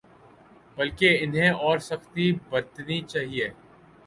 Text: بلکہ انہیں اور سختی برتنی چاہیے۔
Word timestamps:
بلکہ 0.77 1.17
انہیں 1.21 1.49
اور 1.49 1.77
سختی 1.79 2.31
برتنی 2.49 3.01
چاہیے۔ 3.01 3.49